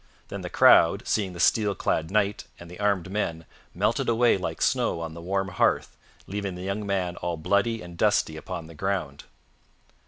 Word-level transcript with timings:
Then 0.29 0.41
the 0.41 0.49
crowd, 0.49 1.03
seeing 1.05 1.33
the 1.33 1.39
steel 1.39 1.75
clad 1.75 2.09
knight 2.09 2.45
and 2.59 2.71
the 2.71 2.79
armed 2.79 3.11
men, 3.11 3.45
melted 3.75 4.09
away 4.09 4.35
like 4.35 4.59
snow 4.59 4.99
on 4.99 5.13
the 5.13 5.21
warm 5.21 5.49
hearth, 5.49 5.95
leaving 6.25 6.55
the 6.55 6.63
young 6.63 6.87
man 6.87 7.17
all 7.17 7.37
bloody 7.37 7.83
and 7.83 7.95
dusty 7.99 8.35
upon 8.35 8.65
the 8.65 8.73
ground. 8.73 9.25